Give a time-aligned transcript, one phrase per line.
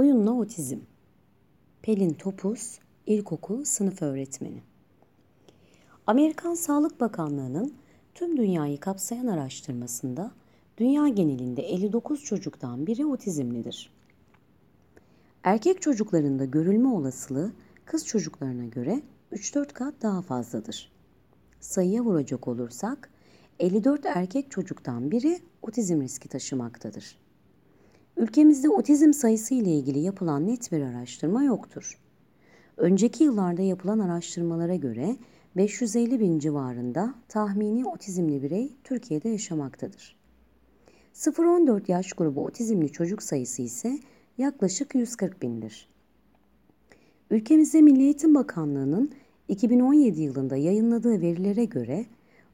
[0.00, 0.78] Oyunla otizm.
[1.82, 4.62] Pelin Topuz, ilkokul sınıf öğretmeni.
[6.06, 7.74] Amerikan Sağlık Bakanlığı'nın
[8.14, 10.30] tüm dünyayı kapsayan araştırmasında
[10.78, 13.92] dünya genelinde 59 çocuktan biri otizmlidir.
[15.42, 17.52] Erkek çocuklarında görülme olasılığı
[17.84, 20.92] kız çocuklarına göre 3-4 kat daha fazladır.
[21.60, 23.10] Sayıya vuracak olursak
[23.58, 27.16] 54 erkek çocuktan biri otizm riski taşımaktadır.
[28.20, 31.98] Ülkemizde otizm sayısı ile ilgili yapılan net bir araştırma yoktur.
[32.76, 35.16] Önceki yıllarda yapılan araştırmalara göre
[35.56, 40.16] 550 bin civarında tahmini otizmli birey Türkiye'de yaşamaktadır.
[41.14, 43.98] 0-14 yaş grubu otizmli çocuk sayısı ise
[44.38, 45.88] yaklaşık 140 bindir.
[47.30, 49.10] Ülkemizde Milli Eğitim Bakanlığı'nın
[49.48, 52.06] 2017 yılında yayınladığı verilere göre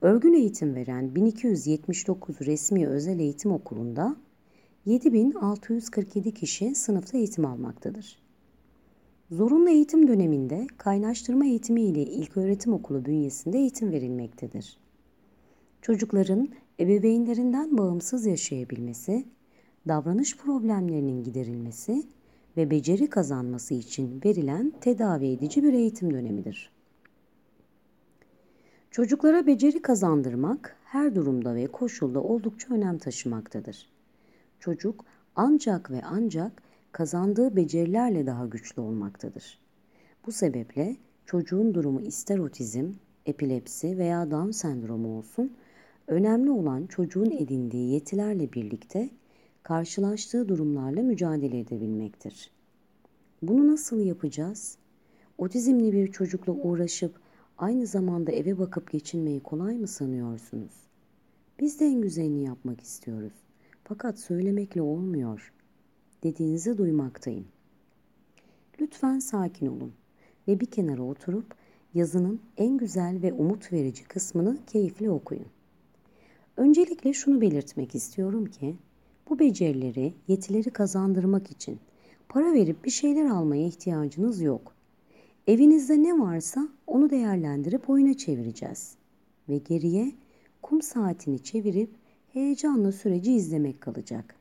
[0.00, 4.16] örgün eğitim veren 1279 resmi özel eğitim okulunda
[4.86, 8.22] 7647 kişi sınıfta eğitim almaktadır.
[9.30, 14.78] Zorunlu eğitim döneminde kaynaştırma eğitimi ile ilköğretim okulu bünyesinde eğitim verilmektedir.
[15.82, 16.48] Çocukların
[16.80, 19.24] ebeveynlerinden bağımsız yaşayabilmesi,
[19.88, 22.02] davranış problemlerinin giderilmesi
[22.56, 26.72] ve beceri kazanması için verilen tedavi edici bir eğitim dönemidir.
[28.90, 33.99] Çocuklara beceri kazandırmak her durumda ve koşulda oldukça önem taşımaktadır.
[34.60, 35.04] Çocuk
[35.36, 39.58] ancak ve ancak kazandığı becerilerle daha güçlü olmaktadır.
[40.26, 42.92] Bu sebeple çocuğun durumu ister otizm,
[43.26, 45.52] epilepsi veya Down sendromu olsun,
[46.06, 49.10] önemli olan çocuğun edindiği yetilerle birlikte
[49.62, 52.50] karşılaştığı durumlarla mücadele edebilmektir.
[53.42, 54.78] Bunu nasıl yapacağız?
[55.38, 57.20] Otizmli bir çocukla uğraşıp
[57.58, 60.72] aynı zamanda eve bakıp geçinmeyi kolay mı sanıyorsunuz?
[61.60, 63.49] Biz de en güzelini yapmak istiyoruz.
[63.90, 65.52] Fakat söylemekle olmuyor.
[66.22, 67.46] Dediğinizi duymaktayım.
[68.80, 69.92] Lütfen sakin olun
[70.48, 71.54] ve bir kenara oturup
[71.94, 75.46] yazının en güzel ve umut verici kısmını keyifle okuyun.
[76.56, 78.76] Öncelikle şunu belirtmek istiyorum ki
[79.30, 81.78] bu becerileri, yetileri kazandırmak için
[82.28, 84.74] para verip bir şeyler almaya ihtiyacınız yok.
[85.46, 88.94] Evinizde ne varsa onu değerlendirip oyuna çevireceğiz.
[89.48, 90.12] Ve geriye
[90.62, 91.99] kum saatini çevirip
[92.32, 94.34] heyecanla süreci izlemek kalacak.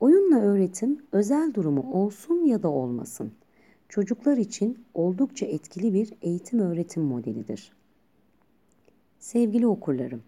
[0.00, 3.32] Oyunla öğretim özel durumu olsun ya da olmasın.
[3.88, 7.72] Çocuklar için oldukça etkili bir eğitim öğretim modelidir.
[9.18, 10.22] Sevgili okurlarım,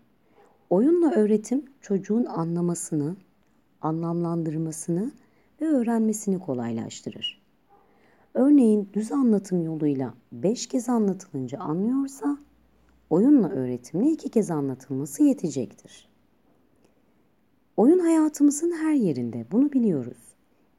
[0.70, 3.16] oyunla öğretim çocuğun anlamasını,
[3.80, 5.12] anlamlandırmasını
[5.60, 7.42] ve öğrenmesini kolaylaştırır.
[8.34, 12.38] Örneğin düz anlatım yoluyla beş kez anlatılınca anlıyorsa,
[13.10, 16.13] oyunla öğretimle iki kez anlatılması yetecektir.
[17.76, 20.18] Oyun hayatımızın her yerinde, bunu biliyoruz.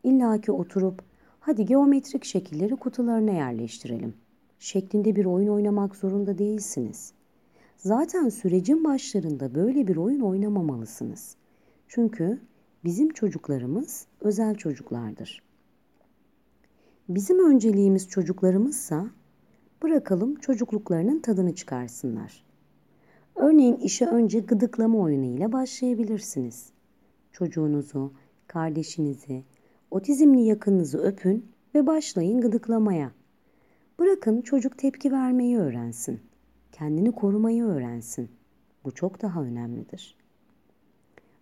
[0.03, 1.01] İlla ki oturup,
[1.39, 4.13] hadi geometrik şekilleri kutularına yerleştirelim.
[4.59, 7.13] Şeklinde bir oyun oynamak zorunda değilsiniz.
[7.77, 11.35] Zaten sürecin başlarında böyle bir oyun oynamamalısınız.
[11.87, 12.39] Çünkü
[12.83, 15.43] bizim çocuklarımız özel çocuklardır.
[17.09, 19.09] Bizim önceliğimiz çocuklarımızsa
[19.83, 22.45] bırakalım çocukluklarının tadını çıkarsınlar.
[23.35, 26.74] Örneğin işe önce gıdıklama oyunu ile başlayabilirsiniz.
[27.35, 28.13] Çocuğunuzu,
[28.47, 29.43] kardeşinizi,
[29.91, 33.11] otizmli yakınınızı öpün ve başlayın gıdıklamaya.
[33.99, 36.19] Bırakın çocuk tepki vermeyi öğrensin.
[36.71, 38.29] Kendini korumayı öğrensin.
[38.83, 40.17] Bu çok daha önemlidir.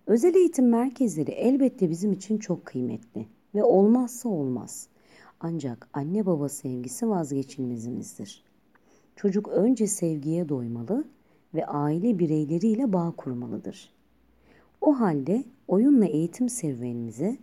[0.07, 4.87] Özel eğitim merkezleri elbette bizim için çok kıymetli ve olmazsa olmaz.
[5.39, 8.43] Ancak anne baba sevgisi vazgeçilmezimizdir.
[9.15, 11.07] Çocuk önce sevgiye doymalı
[11.53, 13.93] ve aile bireyleriyle bağ kurmalıdır.
[14.83, 17.37] O halde oyunla eğitim serüvenimize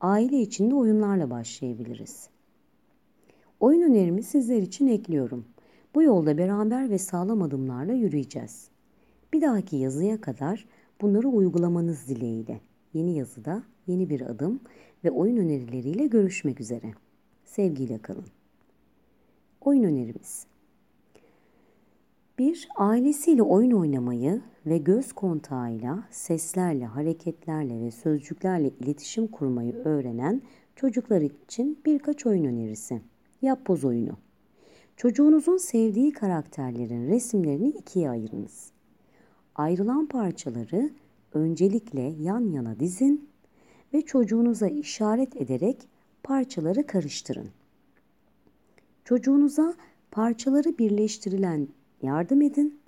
[0.00, 2.28] aile içinde oyunlarla başlayabiliriz.
[3.60, 5.44] Oyun önerimi sizler için ekliyorum.
[5.94, 8.68] Bu yolda beraber ve sağlam adımlarla yürüyeceğiz.
[9.32, 10.66] Bir dahaki yazıya kadar
[11.00, 12.60] bunları uygulamanız dileğiyle.
[12.94, 14.60] Yeni yazıda yeni bir adım
[15.04, 16.92] ve oyun önerileriyle görüşmek üzere.
[17.44, 18.26] Sevgiyle kalın.
[19.60, 20.46] Oyun önerimiz
[22.40, 22.68] 1.
[22.76, 30.42] Ailesiyle oyun oynamayı ve göz kontağıyla, seslerle, hareketlerle ve sözcüklerle iletişim kurmayı öğrenen
[30.76, 33.00] çocuklar için birkaç oyun önerisi.
[33.42, 34.16] Yapboz oyunu.
[34.96, 38.70] Çocuğunuzun sevdiği karakterlerin resimlerini ikiye ayırınız.
[39.54, 40.90] Ayrılan parçaları
[41.34, 43.28] öncelikle yan yana dizin
[43.94, 45.88] ve çocuğunuza işaret ederek
[46.22, 47.48] parçaları karıştırın.
[49.04, 49.74] Çocuğunuza
[50.10, 51.68] parçaları birleştirilen
[52.02, 52.80] yardım edin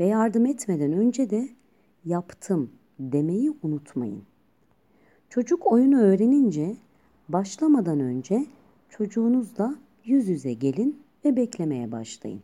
[0.00, 1.48] ve yardım etmeden önce de
[2.04, 4.22] yaptım demeyi unutmayın.
[5.28, 6.76] Çocuk oyunu öğrenince
[7.32, 8.46] Başlamadan önce
[8.88, 9.74] çocuğunuzla
[10.04, 12.42] yüz yüze gelin ve beklemeye başlayın.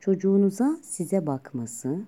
[0.00, 2.00] Çocuğunuza size bakması,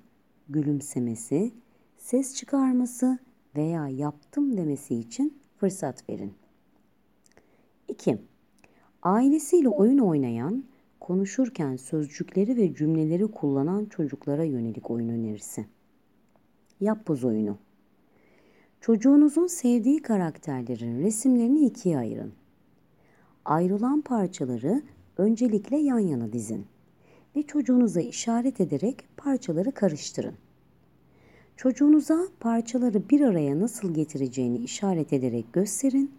[0.49, 1.53] gülümsemesi,
[1.99, 3.19] ses çıkarması
[3.57, 6.33] veya yaptım demesi için fırsat verin.
[7.89, 8.19] 2.
[9.03, 10.65] Ailesiyle oyun oynayan,
[11.07, 15.67] konuşurken sözcükleri ve cümleleri kullanan çocuklara yönelik oyun önerisi.
[16.81, 17.59] Yapboz oyunu.
[18.81, 22.33] Çocuğunuzun sevdiği karakterlerin resimlerini ikiye ayırın.
[23.45, 24.83] Ayrılan parçaları
[25.19, 26.67] öncelikle yan yana dizin
[27.37, 30.35] ve çocuğunuza işaret ederek parçaları karıştırın.
[31.57, 36.11] Çocuğunuza parçaları bir araya nasıl getireceğini işaret ederek gösterin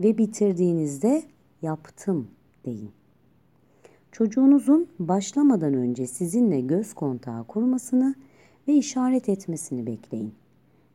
[0.00, 1.22] ve bitirdiğinizde
[1.62, 2.28] yaptım
[2.64, 2.97] deyin.
[4.18, 8.14] Çocuğunuzun başlamadan önce sizinle göz kontağı kurmasını
[8.68, 10.34] ve işaret etmesini bekleyin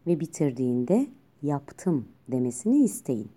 [0.08, 1.08] ve bitirdiğinde
[1.42, 3.30] yaptım demesini isteyin.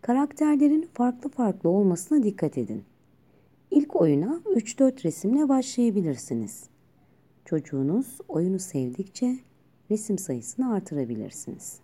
[0.00, 2.84] Karakterlerin farklı farklı olmasına dikkat edin.
[3.70, 6.64] İlk oyuna 3-4 resimle başlayabilirsiniz.
[7.44, 9.38] Çocuğunuz oyunu sevdikçe
[9.90, 11.80] resim sayısını artırabilirsiniz.